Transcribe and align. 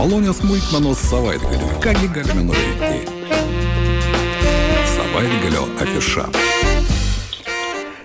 Malonios 0.00 0.36
smulkmenos 0.36 0.98
savaitgaliu. 1.10 1.68
Kągi 1.84 2.08
galime 2.08 2.42
nuveikti? 2.42 3.12
Savaitgalio 4.96 5.64
afiša. 5.82 6.24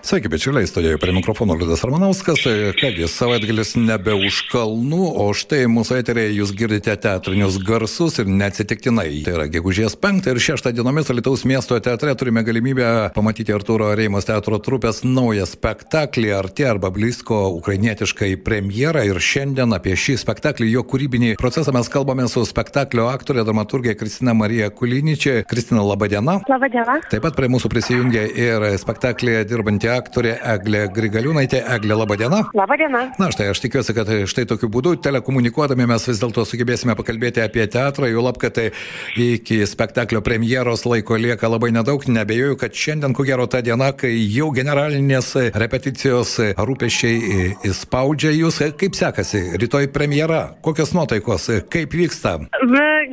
Sveiki, 0.06 0.30
bičiuliai, 0.30 0.68
studijoje 0.68 0.98
prie 0.98 1.14
mikrofono 1.14 1.56
Liudas 1.56 1.82
Ramanauskas. 1.84 2.40
Kągi, 2.82 3.08
savaitgalis 3.10 3.72
nebe 3.74 4.14
už 4.14 4.44
kalnų, 4.52 5.00
o 5.18 5.24
štai 5.34 5.64
mūsų 5.66 5.96
eterėje 5.98 6.36
jūs 6.36 6.52
girdite 6.54 6.94
teatrinius 7.02 7.56
garsus 7.66 8.20
ir 8.22 8.30
neatsitiktinai. 8.30 9.24
Tai 9.26 9.34
yra 9.40 9.48
gegužės 9.50 9.96
5 9.98 10.30
ir 10.30 10.40
6 10.46 10.70
dienomis 10.78 11.10
Alitaus 11.10 11.42
miesto 11.50 11.80
teatre 11.82 12.14
turime 12.14 12.44
galimybę 12.46 12.92
pamatyti 13.16 13.56
Arturo 13.56 13.88
Reimos 13.98 14.30
teatro 14.30 14.60
trupės 14.62 15.02
naują 15.02 15.48
spektaklį 15.50 16.30
Artė 16.38 16.70
arba 16.76 16.94
Blisko 16.94 17.42
ukrainietiškai 17.58 18.36
premjerą 18.46 19.08
ir 19.10 19.18
šiandien 19.18 19.74
apie 19.74 19.98
šį 19.98 20.20
spektaklį, 20.22 20.70
jo 20.70 20.86
kūrybinį 20.86 21.34
procesą 21.42 21.74
mes 21.74 21.90
kalbame 21.90 22.30
su 22.30 22.46
spektaklio 22.46 23.08
aktorė, 23.10 23.42
dramaturgė 23.50 23.98
Kristina 23.98 24.38
Marija 24.38 24.70
Kuliničia. 24.70 25.42
Kristina, 25.50 25.82
laba 25.82 26.06
diena. 26.14 26.38
Labą 26.46 26.70
dieną. 26.78 27.02
Taip 27.10 27.26
pat 27.26 27.42
prie 27.42 27.50
mūsų 27.50 27.74
prisijungia 27.74 28.30
ir 28.30 28.70
spektaklėje 28.86 29.50
dirbanti 29.50 29.95
aktorė 29.96 30.36
Eglė 30.54 30.86
Grigaliūnaitė. 30.96 31.62
Eglė, 31.76 31.96
laba 31.98 32.18
diena. 32.20 32.42
Labą 32.58 32.78
dieną. 32.80 33.02
Na 33.22 33.30
štai, 33.34 33.50
aš 33.54 33.62
tikiuosi, 33.64 33.96
kad 33.98 34.10
štai 34.30 34.46
tokiu 34.50 34.70
būdu 34.72 34.96
telekomunikuodami 35.04 35.88
mes 35.90 36.08
vis 36.10 36.22
dėlto 36.22 36.46
sugebėsime 36.48 36.96
pakalbėti 36.98 37.44
apie 37.44 37.66
teatrą, 37.72 38.10
jau 38.12 38.24
lab, 38.26 38.40
kad 38.42 38.60
iki 38.60 39.62
spektaklio 39.70 40.22
premjeros 40.26 40.86
laiko 40.88 41.20
lieka 41.20 41.50
labai 41.52 41.72
nedaug. 41.76 42.06
Nebejoju, 42.06 42.60
kad 42.62 42.76
šiandien, 42.78 43.16
ko 43.18 43.26
gero, 43.28 43.48
ta 43.52 43.64
diena, 43.66 43.92
kai 43.98 44.14
jau 44.14 44.52
generalinės 44.56 45.34
repeticijos 45.56 46.38
rūpešiai 46.60 47.52
įspaudžia 47.72 48.36
jūs. 48.36 48.62
Kaip 48.80 48.98
sekasi? 48.98 49.46
Rytoj 49.62 49.90
premjera. 49.96 50.44
Kokios 50.66 50.94
nuotaikos? 50.98 51.50
Kaip 51.72 51.96
vyksta? 51.98 52.38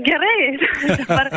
Gerai. 0.07 0.39
Dabar 1.03 1.31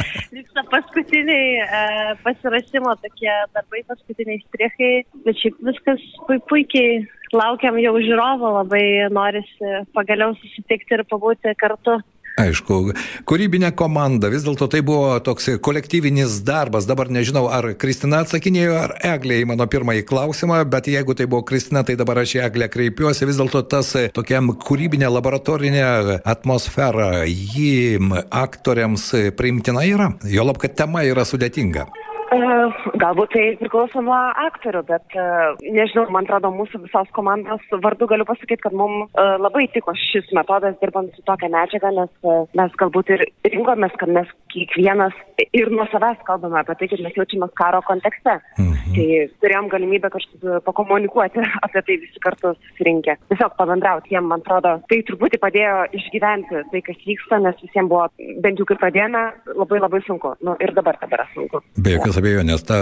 paskutiniai 0.71 1.59
e, 1.59 2.15
pasirašymo 2.23 2.95
tokie 3.03 3.31
darbai, 3.55 3.83
paskutiniai 3.89 4.41
strichai. 4.45 4.93
Bet 5.25 5.39
šiaip 5.41 5.61
viskas 5.67 6.03
pu 6.27 6.39
puikiai. 6.49 7.05
Laukiam 7.35 7.75
jau 7.81 7.95
žiūrovo, 7.99 8.51
labai 8.61 9.09
norisi 9.11 9.71
pagaliau 9.97 10.35
susitikti 10.39 10.95
ir 10.95 11.03
pabūti 11.09 11.55
kartu. 11.59 11.97
Aišku, 12.35 12.91
kūrybinė 13.23 13.69
komanda, 13.79 14.27
vis 14.27 14.43
dėlto 14.43 14.67
tai 14.67 14.81
buvo 14.83 15.13
toks 15.23 15.53
kolektyvinis 15.63 16.41
darbas. 16.43 16.83
Dabar 16.83 17.07
nežinau, 17.07 17.45
ar 17.47 17.69
Kristina 17.79 18.19
atsakinėjo, 18.25 18.73
ar 18.75 18.93
Eglė 19.07 19.37
į 19.39 19.45
mano 19.53 19.63
pirmąjį 19.71 20.03
klausimą, 20.09 20.57
bet 20.67 20.89
jeigu 20.91 21.15
tai 21.15 21.29
buvo 21.31 21.45
Kristina, 21.47 21.85
tai 21.87 21.95
dabar 21.95 22.19
aš 22.25 22.33
į 22.35 22.41
Eglę 22.49 22.67
kreipiuosi. 22.73 23.23
Vis 23.29 23.39
dėlto 23.39 23.61
tas 23.71 23.93
tokiam 24.17 24.51
kūrybinė 24.51 25.07
laboratorinė 25.15 25.85
atmosfera, 26.27 27.23
jį 27.23 28.03
aktoriams 28.27 29.07
priimtina 29.39 29.87
yra. 29.87 30.11
Jo 30.27 30.43
lab, 30.49 30.59
kad 30.59 30.75
tema 30.75 31.07
yra 31.07 31.23
sudėtinga. 31.23 31.87
Galbūt 33.01 33.33
tai 33.35 33.45
priklauso 33.59 34.01
nuo 34.05 34.17
aktorių, 34.45 34.83
bet 34.87 35.17
nežinau, 35.63 36.05
man 36.13 36.27
atrodo, 36.27 36.51
mūsų 36.55 36.83
visos 36.85 37.11
komandos 37.15 37.63
vardu 37.83 38.07
galiu 38.09 38.27
pasakyti, 38.27 38.61
kad 38.65 38.75
mums 38.77 39.11
labai 39.15 39.65
tiko 39.73 39.95
šis 39.99 40.31
metodas 40.35 40.77
dirbant 40.81 41.13
su 41.15 41.25
tokia 41.27 41.49
medžiaga, 41.53 41.91
nes 41.95 42.55
mes 42.57 42.77
galbūt 42.81 43.13
ir 43.15 43.25
rinkomės, 43.47 43.95
kad 43.99 44.11
mes 44.13 44.29
kiekvienas 44.53 45.15
ir 45.45 45.71
nuo 45.73 45.87
savęs 45.91 46.21
kalbame 46.27 46.59
apie 46.61 46.77
tai, 46.79 46.89
kaip 46.91 47.03
mes 47.03 47.17
jaučiamės 47.19 47.53
karo 47.59 47.81
kontekste. 47.87 48.37
Mhm. 48.59 48.95
Tai 48.95 49.07
turėjom 49.43 49.69
galimybę 49.73 50.11
kažkaip 50.13 50.45
pakomunikuoti 50.67 51.43
apie 51.65 51.83
tai 51.87 51.97
visi 52.03 52.21
kartu 52.23 52.53
susirinkę. 52.55 53.17
Tiesiog 53.31 53.57
pabendrauti 53.59 54.15
jiem, 54.15 54.29
man 54.31 54.43
atrodo, 54.43 54.77
tai 54.91 55.01
truputį 55.07 55.41
padėjo 55.43 55.77
išgyventi 55.99 56.63
tai, 56.71 56.83
kas 56.85 57.01
vyksta, 57.07 57.41
nes 57.43 57.59
visiems 57.63 57.91
buvo, 57.91 58.07
bent 58.43 58.61
jau 58.61 58.67
kai 58.69 58.79
pradėjome, 58.83 59.23
labai 59.55 59.81
labai 59.81 60.01
sunku. 60.07 60.35
Nu, 60.45 60.55
ir 60.63 60.73
dabar 60.77 60.99
tebėra 61.01 61.27
sunku. 61.33 61.61
Be 61.81 61.97
jokios 61.97 62.19
abejonės, 62.21 62.44
ta 62.65 62.77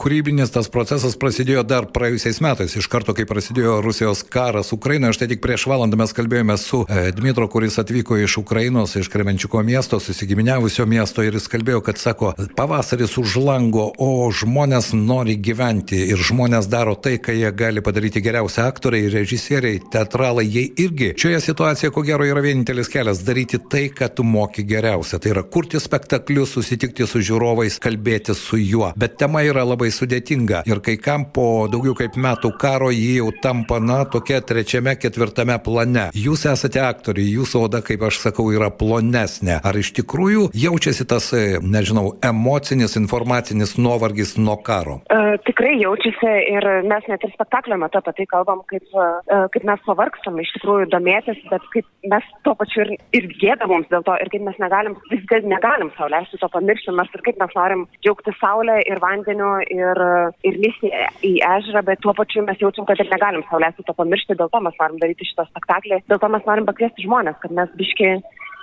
kūrybinis 0.00 0.52
tas 0.54 0.68
procesas 0.72 1.16
prasidėjo 1.20 1.62
dar 1.68 1.88
praėjusiais 1.92 2.40
metais, 2.44 2.76
iš 2.78 2.88
karto, 2.90 3.14
kai 3.16 3.26
prasidėjo 3.28 3.80
Rusijos 3.84 4.22
karas 4.24 4.72
Ukrainoje. 4.72 5.16
Štai 5.18 5.28
tik 5.32 5.42
prieš 5.44 5.66
valandą 5.70 5.98
mes 6.00 6.14
kalbėjome 6.16 6.56
su 6.60 6.82
e, 6.88 7.10
Dmitro, 7.12 7.48
kuris 7.52 7.76
atvyko 7.82 8.16
iš 8.22 8.38
Ukrainos, 8.40 8.96
iš 8.96 9.10
Kremenčiuko 9.12 9.62
miesto, 9.66 10.00
susigiminiavusio 10.00 10.86
miesto 10.88 11.24
ir 11.24 11.36
jis 11.36 11.48
kalbėjo, 11.52 11.82
kad 11.84 12.00
sako, 12.00 12.32
pavasaris 12.56 13.18
už 13.20 13.36
lango, 13.44 13.90
o 13.98 14.30
žmonės 14.32 14.92
nori 14.96 15.36
gyventi 15.36 16.00
ir 16.12 16.20
žmonės 16.20 16.70
daro 16.72 16.94
tai, 16.96 17.18
ką 17.22 17.36
jie 17.36 17.52
gali 17.56 17.84
padaryti 17.84 18.22
geriausia 18.24 18.66
aktoriai, 18.70 19.10
režisieriai, 19.12 19.82
teatralai, 19.92 20.46
jie 20.48 20.66
irgi. 20.86 21.12
Šioje 21.20 21.42
situacijoje, 21.48 21.92
ko 21.92 22.06
gero, 22.06 22.26
yra 22.28 22.44
vienintelis 22.44 22.90
kelias- 22.92 23.24
daryti 23.28 23.60
tai, 23.70 23.88
ką 23.90 24.08
tu 24.14 24.24
moki 24.24 24.64
geriausia. 24.64 25.18
Tai 25.18 25.30
yra 25.36 25.42
kurti 25.42 25.80
spektaklius, 25.80 26.54
susitikti 26.56 27.06
su 27.06 27.18
žiūrovais, 27.18 27.78
kalbėti 27.82 28.34
su 28.34 28.56
juo. 28.56 28.91
Bet 28.96 29.16
tema 29.20 29.42
yra 29.46 29.64
labai 29.66 29.90
sudėtinga 29.94 30.62
ir 30.68 30.82
kai 30.84 30.96
kam 31.00 31.26
po 31.34 31.66
daugiau 31.72 31.94
kaip 31.98 32.16
metų 32.20 32.52
karo 32.60 32.90
jį 32.92 33.18
jau 33.20 33.30
tampa, 33.42 33.80
na, 33.82 34.02
tokia 34.08 34.40
trečiame, 34.44 34.94
ketvirtame 35.00 35.56
plane. 35.64 36.08
Jūs 36.16 36.46
esate 36.50 36.82
aktoriai, 36.84 37.30
jūsų 37.38 37.64
oda, 37.66 37.82
kaip 37.84 38.04
aš 38.08 38.20
sakau, 38.22 38.48
yra 38.54 38.70
plonesnė. 38.74 39.60
Ar 39.64 39.78
iš 39.78 39.92
tikrųjų 39.98 40.48
jaučiasi 40.56 41.06
tas, 41.08 41.30
nežinau, 41.62 42.16
emocinis, 42.24 42.96
informacinis 43.00 43.76
nuovargis 43.80 44.36
nuo 44.40 44.58
karo? 44.64 45.00
Uh, 45.12 45.34
tikrai 45.46 45.74
jaučiasi 45.80 46.32
ir 46.52 46.68
mes 46.88 47.08
net 47.10 47.24
ir 47.24 47.32
spektaklio 47.34 47.78
metu 47.80 48.00
apie 48.00 48.14
tai 48.18 48.28
kalbam, 48.30 48.62
kaip, 48.70 48.84
uh, 48.96 49.46
kaip 49.54 49.66
mes 49.68 49.82
pavargstam 49.86 50.40
iš 50.42 50.52
tikrųjų 50.58 50.90
domėtis, 50.92 51.40
bet 51.50 51.66
kaip 51.74 51.88
mes 52.12 52.28
tuo 52.46 52.54
pačiu 52.58 52.84
ir, 52.84 52.94
ir 53.16 53.28
gėda 53.40 53.68
mums 53.70 53.88
dėl 53.92 54.04
to 54.06 54.16
ir 54.22 54.30
kaip 54.32 54.44
mes 54.46 54.58
negalim, 54.62 54.96
visgi 55.10 55.42
negalim 55.46 55.92
sauliaisti 55.96 56.40
to 56.40 56.50
pamiršti, 56.52 56.94
mes 56.98 57.10
ir 57.16 57.24
kaip 57.26 57.40
mes 57.42 57.56
norim 57.58 57.86
džiaugti 58.02 58.34
saulę 58.40 58.80
ir 58.88 59.00
vandeniu 59.02 59.54
ir, 59.72 60.02
ir 60.46 60.60
lysti 60.64 60.92
į 61.26 61.32
ežerą, 61.48 61.82
bet 61.86 62.02
tuo 62.04 62.14
pačiu 62.18 62.44
mes 62.46 62.60
jaučiam, 62.60 62.86
kad 62.88 63.00
ir 63.00 63.10
negalim 63.10 63.44
sauliaisti 63.48 63.86
to 63.86 63.94
pamiršti, 63.98 64.38
dėl 64.38 64.50
to 64.52 64.62
mes 64.64 64.78
norim 64.80 65.00
daryti 65.02 65.28
šitą 65.28 65.46
spektaklį, 65.50 66.02
dėl 66.10 66.22
to 66.22 66.30
mes 66.34 66.46
norim 66.48 66.68
pakviesti 66.68 67.06
žmonės, 67.06 67.38
kad 67.42 67.54
mes 67.58 67.74
biški 67.80 68.14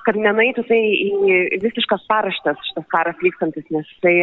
kad 0.07 0.17
nenaitų 0.17 0.63
tai 0.69 0.79
į 0.79 1.59
visiškas 1.61 2.05
paraštas 2.09 2.57
šitas 2.69 2.87
karas 2.89 3.19
vykstantis, 3.21 3.67
nes 3.73 3.89
tai 4.03 4.13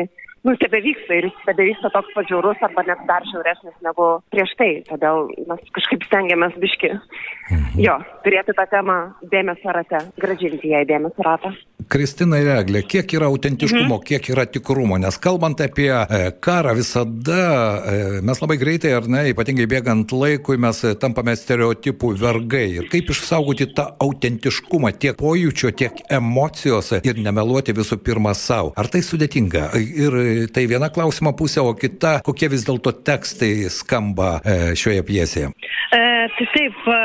nu, 0.46 0.54
tebevyksta 0.62 1.18
ir 1.18 1.28
jis 1.28 1.38
tebevyksta 1.48 1.90
toks 1.94 2.12
pažiūrus 2.16 2.62
arba 2.66 2.84
net 2.86 3.02
dar 3.10 3.24
žiauresnis 3.30 3.74
negu 3.84 4.08
prieš 4.34 4.54
tai. 4.60 4.70
Todėl 4.86 5.30
mes 5.50 5.70
kažkaip 5.76 6.06
stengiamės 6.06 6.54
biški 6.62 6.92
mhm. 6.94 7.78
jo, 7.82 7.96
turėti 8.26 8.54
tą 8.56 8.66
temą 8.70 8.98
dėmesio 9.32 9.74
rate, 9.74 10.04
gražinti 10.22 10.70
ją 10.72 10.84
į 10.84 10.90
dėmesio 10.92 11.26
ratą. 11.26 11.52
Kristina 11.90 12.38
ir 12.42 12.48
Eglė, 12.50 12.80
kiek 12.88 13.12
yra 13.14 13.28
autentiškumo, 13.30 13.98
mhm. 13.98 14.04
kiek 14.06 14.30
yra 14.32 14.46
tikrumo, 14.50 14.98
nes 14.98 15.18
kalbant 15.22 15.60
apie 15.62 15.90
e, 15.90 16.22
karą 16.42 16.74
visada 16.78 17.42
e, 17.86 18.22
mes 18.26 18.40
labai 18.42 18.56
greitai, 18.58 18.94
ar 18.96 19.06
ne, 19.10 19.26
ypatingai 19.30 19.68
bėgant 19.70 20.14
laikui, 20.14 20.58
mes 20.62 20.82
tampame 21.02 21.36
stereotipų 21.38 22.12
vergai. 22.22 22.66
Ir 22.80 22.88
kaip 22.92 23.12
išsaugoti 23.14 23.68
tą 23.76 23.88
autentiškumą 24.02 24.94
tiek 24.98 25.18
pojūčio, 25.20 25.70
tiek 25.78 26.02
emocijos 26.18 26.92
ir 27.02 27.22
nemeluoti 27.22 27.76
visų 27.76 28.00
pirma 28.02 28.34
savo. 28.38 28.72
Ar 28.78 28.90
tai 28.90 29.04
sudėtinga? 29.06 29.68
Ir 29.76 30.18
tai 30.52 30.66
viena 30.70 30.91
klausimo 30.92 31.32
pusė, 31.38 31.62
o 31.64 31.74
kita, 31.78 32.20
kokie 32.26 32.50
vis 32.52 32.66
dėlto 32.66 32.92
tekstai 33.06 33.69
skamba 33.72 34.36
e, 34.41 34.56
šioje 34.78 35.04
pjesėje? 35.08 35.52
E, 35.97 36.00
tai 36.36 36.48
taip, 36.54 36.80
e, 36.92 37.00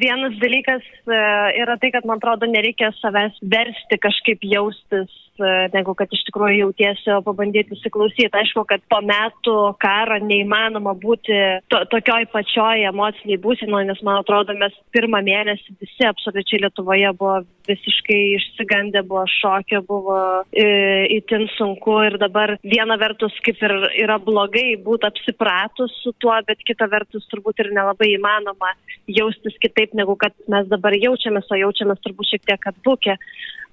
vienas 0.00 0.36
dalykas 0.42 0.84
e, 1.06 1.22
yra 1.62 1.78
tai, 1.80 1.92
kad 1.94 2.08
man 2.08 2.20
atrodo 2.20 2.48
nereikia 2.50 2.90
savęs 3.00 3.38
versti 3.54 4.00
kažkaip 4.02 4.44
jaustis 4.44 5.12
negu 5.74 5.94
kad 5.98 6.12
iš 6.12 6.24
tikrųjų 6.28 6.62
jautiesi, 6.62 7.10
o 7.14 7.20
pabandyti 7.26 7.76
įsiklausyti. 7.76 8.30
Aišku, 8.40 8.64
kad 8.68 8.82
po 8.90 9.00
metų 9.04 9.56
karo 9.82 10.18
neįmanoma 10.24 10.94
būti 10.98 11.36
to, 11.72 11.82
tokioj 11.92 12.28
pačioj 12.32 12.86
emociniai 12.90 13.40
būsinoje, 13.42 13.90
nes 13.90 14.02
man 14.06 14.22
atrodo, 14.22 14.56
mes 14.58 14.74
pirmą 14.94 15.22
mėnesį 15.26 15.76
visi 15.80 16.08
absoliučiai 16.08 16.64
Lietuvoje 16.64 17.12
buvo 17.18 17.40
visiškai 17.68 18.18
išsigandę, 18.38 19.02
buvo 19.08 19.24
šokė, 19.28 19.82
buvo 19.88 20.18
įtin 20.54 21.44
e, 21.46 21.52
sunku 21.56 21.98
ir 22.06 22.18
dabar 22.20 22.56
viena 22.64 22.96
vertus 23.00 23.36
kaip 23.44 23.60
ir 23.64 23.74
yra 24.04 24.18
blogai 24.22 24.70
būti 24.84 25.08
apsipratus 25.08 25.94
su 26.02 26.14
tuo, 26.22 26.34
bet 26.48 26.64
kita 26.68 26.88
vertus 26.90 27.28
turbūt 27.32 27.60
ir 27.62 27.72
nelabai 27.76 28.12
įmanoma 28.14 28.72
jaustis 29.08 29.56
kitaip, 29.62 29.94
negu 29.98 30.16
kad 30.20 30.34
mes 30.48 30.68
dabar 30.72 30.96
jaučiamės, 30.96 31.48
o 31.52 31.62
jaučiamės 31.62 32.02
turbūt 32.04 32.32
šiek 32.32 32.48
tiek 32.48 32.68
atbukę. 32.72 33.18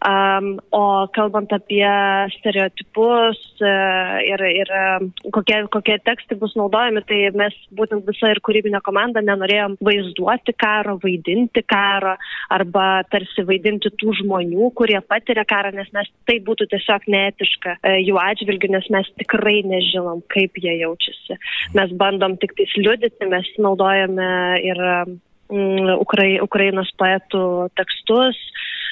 Um, 0.04 0.60
o 0.76 1.08
kalbant 1.16 1.50
apie 1.56 1.88
stereotipus 2.36 3.40
uh, 3.64 4.18
ir, 4.28 4.42
ir 4.44 4.70
uh, 4.76 5.06
kokie, 5.34 5.62
kokie 5.72 5.96
tekstai 6.04 6.36
bus 6.38 6.52
naudojami, 6.60 7.02
tai 7.08 7.22
mes 7.34 7.56
būtent 7.80 8.04
visa 8.06 8.30
ir 8.34 8.42
kūrybinė 8.44 8.84
komanda 8.86 9.24
nenorėjom 9.24 9.78
vaizduoti 9.88 10.54
karo, 10.60 10.98
vaidinti 11.02 11.64
karo 11.64 12.18
arba 12.54 13.06
tarsi 13.10 13.48
vaidinti 13.48 13.94
tų 13.96 14.18
žmonių, 14.20 14.68
kurie 14.78 15.00
patiria 15.00 15.48
karą, 15.48 15.72
nes 15.74 15.88
mes 15.96 16.12
tai 16.28 16.42
būtų 16.44 16.68
tiesiog 16.76 17.08
neetiška 17.16 17.78
uh, 17.80 17.96
jų 18.04 18.20
atžvilgių, 18.20 18.74
nes 18.76 18.92
mes 18.94 19.10
tikrai 19.24 19.62
nežinom, 19.66 20.26
kaip 20.36 20.60
jie 20.60 20.76
jaučiasi. 20.84 21.40
Mes 21.80 21.96
bandom 21.96 22.36
tik 22.44 22.54
tais 22.60 22.76
liudyti, 22.78 23.32
mes 23.32 23.48
naudojame 23.64 24.30
ir 24.60 24.86
um, 24.92 25.16
Ukrai, 26.02 26.40
Ukrainos 26.42 26.90
poetų 26.98 27.70
tekstus 27.78 28.38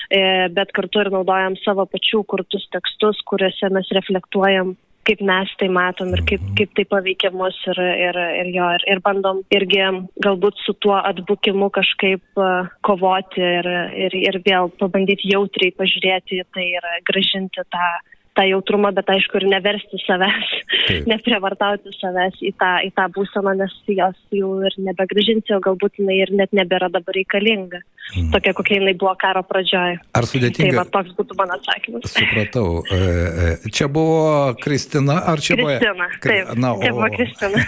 bet 0.10 0.74
kartu 0.76 1.04
ir 1.04 1.12
naudojam 1.14 1.58
savo 1.64 1.86
pačių 1.90 2.24
kurtus 2.28 2.66
tekstus, 2.74 3.22
kuriuose 3.30 3.70
mes 3.74 3.94
reflektuojam 3.96 4.76
kaip 5.08 5.22
mes 5.28 5.52
tai 5.60 5.68
matom 5.68 6.14
ir 6.16 6.24
kaip, 6.28 6.44
kaip 6.58 6.72
tai 6.78 6.86
paveikia 6.88 7.32
mus 7.36 7.58
ir, 7.68 7.80
ir, 8.08 8.20
ir 8.40 8.52
jo, 8.56 8.70
ir, 8.78 8.86
ir 8.96 9.02
bandom 9.04 9.42
irgi 9.52 9.82
galbūt 10.24 10.62
su 10.64 10.76
tuo 10.80 10.96
atbukimu 10.96 11.70
kažkaip 11.76 12.44
kovoti 12.88 13.44
ir, 13.44 13.70
ir, 14.06 14.18
ir 14.30 14.40
vėl 14.46 14.72
pabandyti 14.80 15.34
jautriai 15.34 15.76
pažiūrėti 15.76 16.40
į 16.40 16.48
tai 16.56 16.68
ir 16.78 16.90
gražinti 17.10 17.68
tą 17.68 17.92
tą 18.34 18.48
jautrumą, 18.50 18.90
bet 18.98 19.10
aišku 19.14 19.38
ir 19.38 19.44
neversti 19.52 20.00
savęs, 20.08 20.54
Taip. 20.88 21.06
neprievartauti 21.12 21.94
savęs 22.00 22.40
į 22.42 22.54
tą, 22.58 22.72
į 22.88 22.90
tą 22.98 23.06
būseną, 23.14 23.54
nes 23.60 23.76
jos 23.86 24.18
jau 24.34 24.56
ir 24.66 24.78
nebegražinsi, 24.88 25.54
o 25.54 25.62
galbūt 25.62 26.02
jinai 26.02 26.18
ir 26.24 26.34
net 26.34 26.56
nebėra 26.56 26.90
dabar 26.94 27.14
reikalinga. 27.20 27.84
Mm. 28.12 28.30
Tokia, 28.32 28.54
kokia 28.54 28.78
jinai 28.78 28.94
buvo 29.00 29.14
karo 29.18 29.42
pradžioje. 29.48 29.96
Ar 30.14 30.26
sudėtinga? 30.28 30.70
Tai 30.70 30.78
va, 30.78 30.84
toks 30.92 31.14
būtų 31.18 31.38
mano 31.40 31.56
atsakymas. 31.58 32.12
Supratau. 32.12 32.66
E, 32.84 32.98
e, 33.00 33.72
čia 33.74 33.88
buvo 33.90 34.54
Kristina, 34.62 35.16
ar 35.32 35.42
čia 35.42 35.58
buvo? 35.58 35.72
Kristina. 35.80 36.10
Taip, 36.26 36.52
Na, 36.60 36.74
o... 36.76 36.82
čia 36.84 36.92
buvo 36.94 37.10
Kristina. 37.16 37.64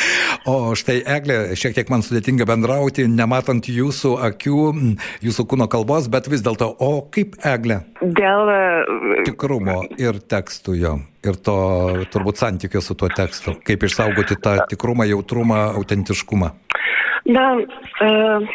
o 0.52 0.54
štai 0.78 0.96
Eglė, 1.16 1.40
šiek 1.58 1.76
tiek 1.76 1.92
man 1.92 2.06
sudėtinga 2.06 2.46
bendrauti, 2.48 3.04
nematant 3.10 3.68
jūsų 3.68 4.14
akių, 4.30 4.62
jūsų 5.26 5.46
kūno 5.52 5.68
kalbos, 5.72 6.08
bet 6.12 6.30
vis 6.32 6.46
dėlto, 6.46 6.70
o 6.80 6.92
kaip 7.12 7.36
Eglė? 7.44 7.82
Dėl 8.00 8.54
tikrumo 9.26 9.82
ir 10.00 10.22
tekstų 10.22 10.78
jo. 10.80 10.96
Ir 11.26 11.36
to 11.44 11.58
turbūt 12.14 12.40
santykio 12.40 12.80
su 12.80 12.96
tuo 12.96 13.10
tekstu. 13.12 13.58
Kaip 13.66 13.84
išsaugoti 13.84 14.38
tą 14.40 14.56
tikrumą, 14.70 15.04
jautrumą, 15.10 15.66
autentiškumą. 15.76 16.54
Na, 17.28 17.44
uh, 17.60 18.54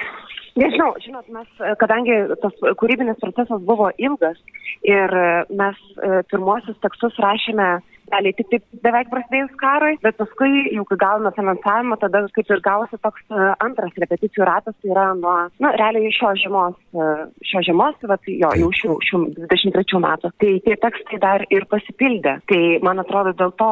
nežinau, 0.60 0.94
žinot, 1.04 1.28
mes, 1.34 1.66
kadangi 1.82 2.20
tas 2.44 2.56
kūrybinis 2.82 3.20
procesas 3.22 3.64
buvo 3.68 3.92
ilgas 3.98 4.40
ir 4.86 5.12
mes 5.50 5.82
uh, 5.98 6.22
pirmosius 6.32 6.80
tekstus 6.84 7.18
rašėme 7.22 7.70
realiai 8.12 8.36
tik 8.38 8.50
taip 8.52 8.66
beveik 8.86 9.10
prasidėjus 9.12 9.54
karui, 9.60 9.98
bet 10.04 10.18
paskui 10.20 10.66
jau 10.76 10.86
kai 10.90 10.98
gavome 11.02 11.32
finansavimą, 11.36 11.98
tada 12.02 12.24
kaip 12.36 12.52
ir 12.54 12.62
gavosi 12.66 13.00
toks 13.02 13.38
antras 13.64 13.96
repeticijų 14.02 14.48
ratas, 14.48 14.76
tai 14.82 14.92
yra 14.94 15.08
nuo, 15.18 15.36
na, 15.64 15.74
realiai 15.80 16.14
šios 16.16 16.42
žiemos, 16.44 16.78
šios 17.50 17.68
žiemos, 17.70 17.98
tai 18.02 18.12
va, 18.14 18.20
jo, 18.30 18.52
jau 18.62 18.72
šių, 18.82 18.98
šių 19.10 19.22
23 19.42 20.04
metų. 20.06 20.34
Tai 20.44 20.52
tie 20.68 20.76
tekstai 20.86 21.22
dar 21.24 21.46
ir 21.50 21.68
pasipildė. 21.72 22.38
Tai 22.52 22.62
man 22.86 23.02
atrodo, 23.04 23.36
dėl 23.40 23.56
to 23.60 23.72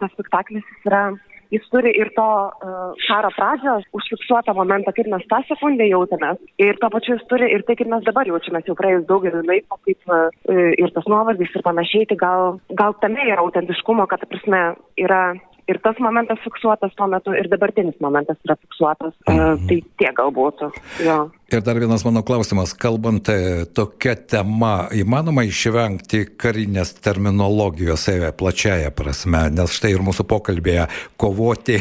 tas 0.00 0.14
spektaklis 0.16 0.66
yra 0.88 1.10
jis 1.52 1.68
turi 1.72 1.92
ir 1.98 2.10
to 2.16 2.26
uh, 2.26 2.92
karo 3.06 3.30
pradžios 3.36 3.86
užfiksuotą 3.98 4.54
momentą, 4.56 4.94
kaip 4.96 5.10
mes 5.12 5.26
tą 5.30 5.42
sekundę 5.50 5.86
jautėmės. 5.90 6.40
Ir 6.62 6.80
to 6.82 6.90
pačiu 6.94 7.16
jis 7.16 7.24
turi 7.30 7.50
ir 7.52 7.66
tai, 7.68 7.76
kaip 7.80 7.92
mes 7.92 8.04
dabar 8.08 8.28
jaučiamės 8.28 8.68
jau 8.68 8.76
praėjus 8.78 9.06
daugelį 9.10 9.44
laiko, 9.48 9.80
kaip 9.86 10.12
uh, 10.12 10.28
ir 10.52 10.92
tas 10.96 11.08
nuovargis 11.12 11.54
ir 11.54 11.66
panašiai. 11.66 12.08
Tai 12.10 12.18
gal, 12.24 12.60
gal 12.82 12.96
tame 13.04 13.24
yra 13.28 13.44
autentiškumo, 13.44 14.08
kad, 14.10 14.24
prasme, 14.32 14.62
yra 15.00 15.22
ir 15.68 15.78
tas 15.84 15.98
momentas 16.02 16.40
fiksuotas 16.44 16.94
tuo 16.96 17.06
metu, 17.10 17.34
ir 17.36 17.48
dabartinis 17.50 17.98
momentas 18.00 18.38
yra 18.46 18.56
fiksuotas. 18.56 19.14
-hmm. 19.14 19.54
uh, 19.54 19.66
tai 19.68 19.78
tiek 19.98 20.16
galbūt. 20.18 20.66
Jo. 21.06 21.30
Ir 21.52 21.60
dar 21.60 21.78
vienas 21.78 22.04
mano 22.04 22.22
klausimas, 22.22 22.72
kalbant 22.74 23.28
e, 23.28 23.64
tokia 23.74 24.14
tema, 24.16 24.88
įmanoma 24.96 25.44
išvengti 25.44 26.24
karinės 26.40 26.94
terminologijos 27.04 28.08
e, 28.08 28.32
plačiaja 28.32 28.90
prasme, 28.90 29.50
nes 29.52 29.74
štai 29.76 29.92
ir 29.92 30.00
mūsų 30.06 30.24
pokalbėje 30.30 30.86
kovoti 31.20 31.76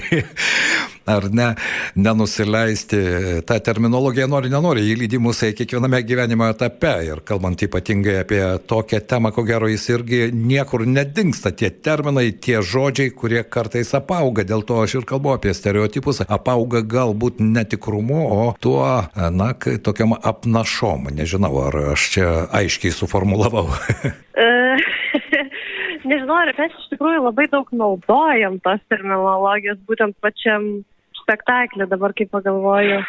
ar 1.11 1.27
ne, 1.31 1.47
nenusileisti. 1.95 2.99
Ta 3.47 3.59
terminologija 3.63 4.27
nori, 4.31 4.51
nenori, 4.51 4.85
įlydi 4.93 5.19
mus 5.21 5.41
kiekviename 5.41 6.01
gyvenimo 6.07 6.47
etape. 6.51 6.93
Ir 7.07 7.23
kalbant 7.27 7.61
ypatingai 7.65 8.21
apie 8.23 8.41
tokią 8.69 9.01
temą, 9.09 9.33
ko 9.35 9.45
gero 9.47 9.69
jis 9.71 9.87
irgi 9.93 10.21
niekur 10.35 10.85
nedingsta. 10.87 11.53
Tie 11.55 11.71
terminai, 11.71 12.29
tie 12.33 12.61
žodžiai, 12.65 13.13
kurie 13.15 13.43
kartais 13.43 13.93
apauga. 13.97 14.45
Dėl 14.47 14.65
to 14.67 14.81
aš 14.83 14.99
ir 15.01 15.07
kalbu 15.09 15.35
apie 15.35 15.55
stereotipus. 15.57 16.23
Apauga 16.27 16.83
galbūt 16.85 17.41
netikrumu, 17.43 18.21
o 18.31 18.49
tuo, 18.61 18.85
na, 19.15 19.51
tokiam 19.83 20.15
apnašom. 20.17 21.11
Nežinau, 21.15 21.53
ar 21.67 21.79
aš 21.95 22.09
čia 22.15 22.31
aiškiai 22.61 22.95
suformulavau. 22.95 23.69
Nežinau, 26.09 26.37
ar 26.41 26.51
mes 26.57 26.73
iš 26.73 26.87
tikrųjų 26.93 27.23
labai 27.25 27.47
daug 27.51 27.69
naudojam 27.75 28.57
tos 28.65 28.81
terminologijos 28.91 29.79
būtent 29.89 30.17
pačiam 30.23 30.83
spektaklį, 31.21 31.88
dabar 31.91 32.13
kaip 32.18 32.31
pagalvoju, 32.33 33.01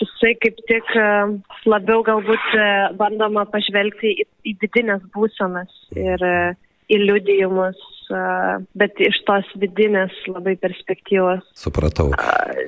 jisai 0.00 0.34
kaip 0.42 0.60
tik 0.68 0.94
e, 0.98 1.08
labiau 1.68 2.04
galbūt 2.06 2.54
e, 2.54 2.68
bandoma 3.00 3.46
pažvelgti 3.50 4.12
į, 4.12 4.26
į 4.50 4.54
vidinės 4.62 5.04
būsenas 5.14 5.72
ir 5.96 6.22
e, 6.22 6.38
į 6.92 7.00
liudijimus, 7.02 7.78
bet 8.78 9.00
iš 9.02 9.16
tos 9.26 9.48
vidinės 9.58 10.12
labai 10.30 10.52
perspektyvos. 10.62 11.40
Supratau. 11.58 12.12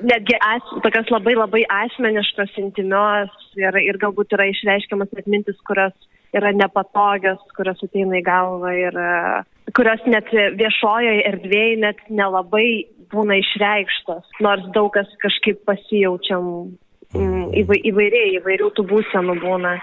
Netgi 0.02 0.35
as, 0.43 0.73
tokios 0.82 1.12
labai 1.14 1.37
labai 1.38 1.61
asmeniškos, 1.70 2.56
intimios 2.58 3.31
ir, 3.55 3.79
ir 3.79 4.00
galbūt 4.02 4.34
yra 4.34 4.49
išreiškiamas 4.50 5.14
net 5.14 5.31
mintis, 5.31 5.61
kurios 5.70 5.94
yra 6.34 6.50
nepatogios, 6.56 7.38
kurios 7.55 7.79
ateina 7.87 8.19
į 8.19 8.25
galvą 8.26 8.75
ir 8.75 8.99
kurios 9.79 10.02
net 10.11 10.34
viešojoje 10.34 11.23
erdvėje 11.31 11.79
net 11.87 12.02
nelabai 12.11 12.88
būna 13.12 13.38
išreikštos, 13.43 14.26
nors 14.44 14.66
daug 14.75 14.90
kas 14.94 15.08
kažkaip 15.22 15.62
pasijaučiam 15.69 16.44
mm, 17.14 17.49
įvairiai, 17.62 18.37
įvairių 18.40 18.72
tų 18.76 18.87
būsenų 18.93 19.38
būna. 19.43 19.78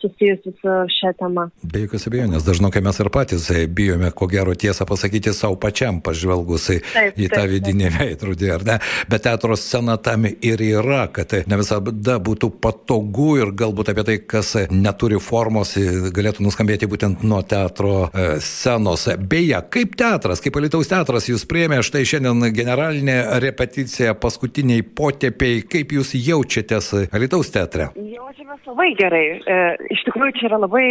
Susijusi 0.00 0.52
su 0.60 0.68
šią 1.00 1.10
temą. 1.18 1.48
Be 1.72 1.80
jokios 1.82 2.06
abejonės, 2.06 2.44
dažnokai 2.46 2.82
mes 2.86 3.00
ir 3.02 3.08
patys 3.10 3.48
e, 3.50 3.64
bijome, 3.66 4.12
ko 4.14 4.28
gero 4.30 4.54
tiesą 4.54 4.86
pasakyti 4.86 5.32
savo 5.34 5.56
pačiam, 5.58 5.98
pažvelgus 6.06 6.68
į, 6.76 6.76
tą 6.84 7.32
taip, 7.32 7.50
vidinį 7.50 7.90
veidrodį, 7.96 8.50
ar 8.54 8.64
ne? 8.68 8.76
Bet 9.10 9.24
teatro 9.26 9.56
scena 9.58 9.96
tam 9.98 10.28
ir 10.30 10.62
yra, 10.62 11.08
kad 11.10 11.34
ne 11.50 11.58
visada 11.58 12.20
būtų 12.22 12.52
patogu 12.62 13.32
ir 13.40 13.50
galbūt 13.58 13.90
apie 13.90 14.04
tai, 14.06 14.16
kas 14.22 14.52
neturi 14.70 15.18
formos, 15.18 15.74
galėtų 16.14 16.46
nuskambėti 16.46 16.86
būtent 16.90 17.26
nuo 17.26 17.42
teatro 17.42 18.06
e, 18.06 18.28
scenos. 18.38 19.08
Beje, 19.18 19.58
kaip 19.74 19.98
teatras, 19.98 20.44
kaip 20.44 20.60
Alitaus 20.62 20.92
teatras 20.94 21.26
jūs 21.26 21.42
priemė 21.50 21.82
štai 21.82 22.04
šiandien 22.06 22.52
generalinė 22.54 23.18
repeticija, 23.42 24.14
paskutiniai 24.14 24.86
potėpiai, 24.86 25.66
kaip 25.66 25.98
jūs 25.98 26.14
jaučiatės 26.14 26.94
Alitaus 27.10 27.50
teatre? 27.50 27.90
Jaučiamės 27.98 28.70
labai 28.70 28.92
gerai 28.94 29.39
e, 29.46 29.58
iš 29.94 30.02
tikrųjų 30.08 30.34
čia 30.38 30.48
yra 30.50 30.58
labai, 30.62 30.86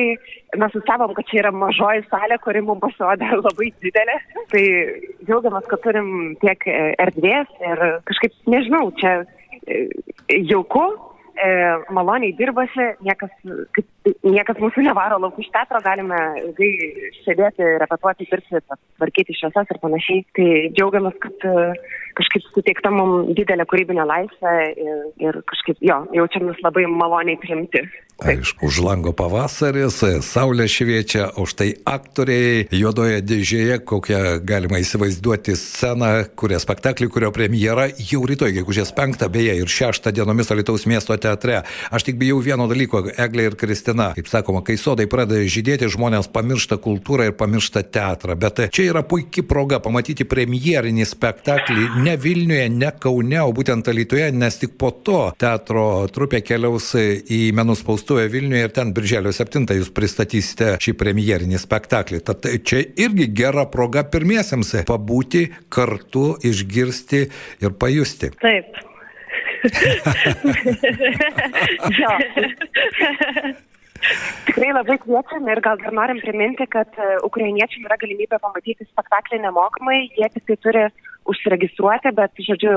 mes 0.60 0.78
nustebom, 0.78 1.14
kad 1.18 1.28
čia 1.30 1.42
yra 1.44 1.52
mažoji 1.56 2.06
salė, 2.10 2.40
kuri 2.44 2.64
mums 2.66 2.84
pasirodė 2.86 3.30
labai 3.48 3.70
didelė. 3.84 4.18
Tai 4.54 4.64
džiaugiamės, 5.26 5.70
kad 5.72 5.84
turim 5.86 6.10
tiek 6.44 6.66
e, 6.70 6.80
erdvės 7.06 7.54
ir 7.66 7.86
kažkaip, 8.10 8.36
nežinau, 8.50 8.90
čia 9.02 9.14
e, 9.66 9.86
jauku, 10.50 10.86
e, 11.40 11.50
maloniai 11.96 12.36
dirbasi, 12.38 12.90
niekas, 13.06 13.32
kaip, 13.76 13.88
niekas 14.26 14.60
mūsų 14.62 14.84
nevaro 14.88 15.20
lauk 15.22 15.40
iš 15.40 15.50
teatro, 15.54 15.82
galime 15.86 16.20
ilgai 16.44 16.72
sėdėti, 17.24 17.66
repetuoti, 17.84 18.28
dirbti, 18.32 18.62
tvarkyti 19.00 19.38
šviesas 19.38 19.72
ir 19.72 19.82
panašiai. 19.84 20.26
Tai 20.38 20.50
džiaugiamės, 20.76 21.18
kad 21.24 21.48
e, 21.48 21.56
kažkaip 22.20 22.52
suteikta 22.54 22.92
mums 22.94 23.34
didelė 23.38 23.66
kūrybinė 23.70 24.06
laisvė 24.10 24.54
ir, 24.76 25.02
ir 25.24 25.42
kažkaip 25.50 25.82
jo, 25.86 26.04
jaučiamės 26.20 26.62
labai 26.66 26.86
maloniai 26.92 27.40
priimti. 27.42 27.86
Aišku, 28.20 28.68
už 28.68 28.82
lango 28.84 29.14
pavasaris, 29.16 30.02
saulė 30.28 30.66
šviečia, 30.68 31.30
o 31.40 31.46
štai 31.48 31.70
aktoriai 31.88 32.66
juodoje 32.76 33.22
dėžėje, 33.24 33.78
kokią 33.88 34.20
galima 34.44 34.82
įsivaizduoti 34.84 35.56
sceną, 35.56 36.10
kuria 36.36 36.60
spektaklį, 36.60 37.08
kurio 37.14 37.30
premjera 37.32 37.86
jau 37.96 38.26
rytoj, 38.28 38.52
gegužės 38.58 38.92
5, 38.98 39.24
beje, 39.32 39.56
ir 39.62 39.72
6 39.72 40.12
dienomis 40.12 40.52
Alitaus 40.52 40.84
miesto 40.92 41.16
teatre. 41.16 41.62
Aš 41.96 42.10
tik 42.10 42.20
bijau 42.20 42.42
vieno 42.44 42.68
dalyko, 42.68 43.06
Eglė 43.16 43.54
ir 43.54 43.56
Kristina. 43.60 44.10
Kaip 44.18 44.28
sakoma, 44.28 44.66
kai 44.68 44.76
sodai 44.76 45.08
pradeda 45.08 45.48
žydėti, 45.48 45.88
žmonės 45.88 46.28
pamiršta 46.36 46.76
kultūrą 46.84 47.30
ir 47.32 47.38
pamiršta 47.40 47.86
teatrą. 47.88 48.36
Bet 48.36 48.66
čia 48.76 48.90
yra 48.90 49.06
puikia 49.08 49.46
proga 49.48 49.80
pamatyti 49.80 50.28
premjerinį 50.28 51.08
spektaklį 51.08 51.88
ne 52.04 52.09
Vilniuje, 52.18 52.70
ne 52.74 52.92
Kaune, 53.02 53.40
o 53.44 53.52
būtent 53.56 53.88
Alitoje, 53.92 54.32
nes 54.34 54.58
tik 54.62 54.76
po 54.80 54.92
to 55.06 55.20
teatro 55.40 55.84
trupė 56.14 56.42
keliaus 56.46 56.92
į 56.98 57.42
menų 57.58 57.76
spaustuvę 57.80 58.28
Vilniuje 58.32 58.64
ir 58.68 58.76
ten 58.76 58.94
birželio 58.96 59.32
7 59.36 59.68
jūs 59.78 59.92
pristatysite 59.96 60.68
šį 60.82 60.96
premjerinį 61.00 61.58
spektaklį. 61.62 62.24
Tad 62.26 62.38
čia 62.66 62.84
irgi 62.98 63.30
gera 63.36 63.66
proga 63.70 64.04
pirmiesiams 64.08 64.76
pabūti 64.90 65.50
kartu, 65.70 66.34
išgirsti 66.42 67.26
ir 67.62 67.72
pajusti. 67.80 68.34
Taip. 68.42 68.86
Tikrai 74.48 74.72
labai 74.74 74.98
kviečiam 75.04 75.48
ir 75.52 75.60
gal 75.64 75.80
dar 75.82 75.94
norim 75.96 76.20
priminti, 76.24 76.66
kad 76.72 76.90
e, 76.96 77.18
ukrainiečiai 77.28 77.86
yra 77.88 77.98
galimybė 78.00 78.40
pamatyti 78.42 78.88
spektaklį 78.88 79.42
nemokamai, 79.44 80.00
jie 80.16 80.28
tik 80.34 80.44
tai 80.48 80.58
turi 80.64 80.84
užsiregistruoti, 81.32 82.14
bet, 82.18 82.42
žodžiu, 82.46 82.74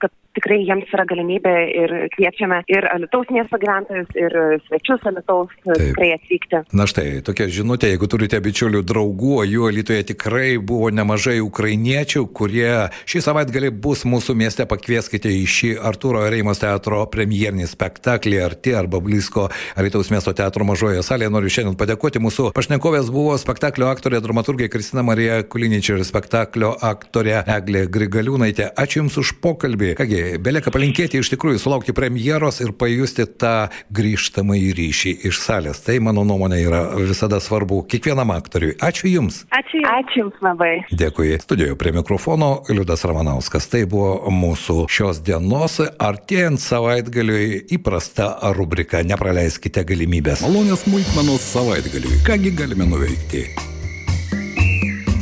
kad 0.00 0.12
tikrai 0.36 0.60
jiems 0.62 0.90
yra 0.94 1.04
galimybė 1.10 1.54
ir 1.74 1.92
kviečiame 2.14 2.60
ir 2.70 2.86
Alitaus 2.90 3.30
miesto 3.34 3.58
gyventojus, 3.60 4.10
ir 4.14 4.36
svečius 4.68 5.02
Alitaus 5.10 5.52
tikrai 5.66 6.12
atvykti. 6.14 6.62
Na 6.76 6.86
štai, 6.90 7.20
tokia 7.26 7.48
žinutė, 7.50 7.90
jeigu 7.92 8.08
turite 8.10 8.38
bičiulių 8.42 8.82
draugų, 8.86 9.40
jų 9.50 9.66
Alitoje 9.70 10.06
tikrai 10.12 10.52
buvo 10.62 10.92
nemažai 10.94 11.38
ukrainiečių, 11.42 12.24
kurie 12.36 12.90
šį 13.10 13.24
savaitgalį 13.26 13.72
bus 13.82 14.04
mūsų 14.08 14.36
mieste, 14.38 14.66
pakvieskite 14.70 15.32
į 15.34 15.42
šį 15.50 15.72
Arturo 15.90 16.22
Reimos 16.30 16.62
teatro 16.62 17.02
premjernį 17.10 17.66
spektaklį 17.70 18.40
Arti 18.44 18.76
arba 18.78 19.02
Blisko 19.02 19.48
Alitaus 19.80 20.12
miesto 20.14 20.34
teatro 20.36 20.66
mažoje 20.68 21.02
salėje. 21.06 21.32
Noriu 21.34 21.50
šiandien 21.52 21.78
padėkoti. 21.80 22.22
Mūsų 22.22 22.50
pašnekovės 22.56 23.10
buvo 23.14 23.34
spektaklio 23.40 23.90
aktorė, 23.90 24.22
dramaturgė 24.22 24.70
Kristina 24.70 25.02
Marija 25.06 25.42
Kuliničia 25.42 25.98
ir 25.98 26.06
spektaklio 26.06 26.72
aktorė 26.86 27.40
Eglė 27.60 27.84
Grigaliūnaitė. 27.92 28.70
Ačiū 28.80 29.02
Jums 29.02 29.18
už 29.20 29.34
pokalbį. 29.44 29.92
Kągi, 29.98 30.20
belieka 30.42 30.72
palinkėti 30.72 31.20
iš 31.20 31.32
tikrųjų 31.34 31.60
sulaukti 31.62 31.94
premjeros 31.96 32.60
ir 32.64 32.72
pajusti 32.76 33.26
tą 33.40 33.70
grįžtamą 33.94 34.56
į 34.58 34.70
ryšį 34.78 35.14
iš 35.28 35.40
salės. 35.44 35.82
Tai 35.84 35.98
mano 36.04 36.24
nuomonė 36.28 36.60
yra 36.64 36.82
visada 36.98 37.40
svarbu 37.42 37.82
kiekvienam 37.90 38.32
aktoriui. 38.34 38.76
Ačiū 38.80 39.10
Jums. 39.12 39.44
Ačiū 39.52 39.82
Jums. 39.82 39.90
Ačiū 40.00 40.24
Jums 40.24 40.40
labai. 40.44 40.72
Dėkui. 40.90 41.34
Studijoje 41.42 41.76
prie 41.80 41.92
mikrofono 41.96 42.50
Liudas 42.72 43.04
Ramanauskas. 43.08 43.68
Tai 43.70 43.84
buvo 43.90 44.30
mūsų 44.34 44.86
šios 44.90 45.20
dienos 45.26 45.80
artėjant 45.80 46.62
savaitgaliui 46.62 47.64
įprasta 47.76 48.32
rubrika. 48.56 49.04
Nepraleiskite 49.06 49.84
galimybės. 49.88 50.44
Malonės 50.46 50.86
smulkmenos 50.86 51.44
savaitgaliui. 51.52 52.22
Kągi 52.26 52.54
galime 52.56 52.88
nuveikti? 52.90 53.44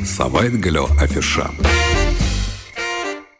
Savaitgalio 0.08 0.88
afiša. 1.04 1.52